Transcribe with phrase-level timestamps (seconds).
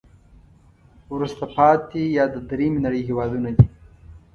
[1.13, 3.65] وروسته پاتې یا د دریمې نړی هېوادونه دي.